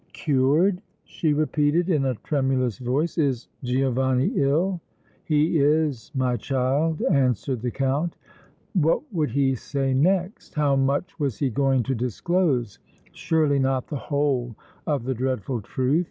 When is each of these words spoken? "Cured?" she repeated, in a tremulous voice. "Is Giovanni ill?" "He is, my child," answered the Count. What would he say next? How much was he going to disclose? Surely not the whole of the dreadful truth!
"Cured?" 0.13 0.81
she 1.03 1.31
repeated, 1.31 1.87
in 1.87 2.05
a 2.05 2.15
tremulous 2.15 2.79
voice. 2.79 3.19
"Is 3.19 3.49
Giovanni 3.63 4.31
ill?" 4.33 4.81
"He 5.25 5.59
is, 5.59 6.09
my 6.15 6.37
child," 6.37 7.03
answered 7.11 7.61
the 7.61 7.69
Count. 7.69 8.17
What 8.73 9.03
would 9.13 9.29
he 9.29 9.53
say 9.53 9.93
next? 9.93 10.55
How 10.55 10.75
much 10.75 11.19
was 11.19 11.37
he 11.37 11.51
going 11.51 11.83
to 11.83 11.93
disclose? 11.93 12.79
Surely 13.11 13.59
not 13.59 13.89
the 13.89 13.95
whole 13.95 14.55
of 14.87 15.03
the 15.03 15.13
dreadful 15.13 15.61
truth! 15.61 15.99